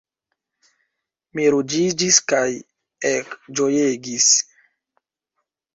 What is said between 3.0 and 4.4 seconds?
ekĝojegis.